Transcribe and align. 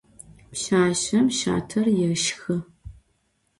Pşsaşsem 0.51 1.25
şater 1.37 1.87
yêşşxı. 1.99 2.55